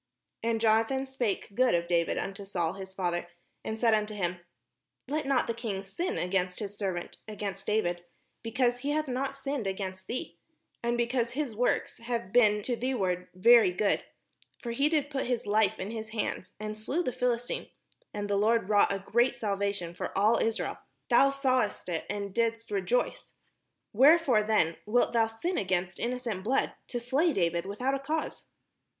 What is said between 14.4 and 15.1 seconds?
for he